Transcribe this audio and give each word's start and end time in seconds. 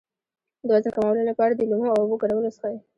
د 0.67 0.69
وزن 0.75 0.91
کمولو 0.95 1.21
لپاره 1.29 1.51
د 1.55 1.61
لیمو 1.69 1.87
او 1.91 1.97
اوبو 2.01 2.15
ګډول 2.21 2.43
وڅښئ 2.45 2.75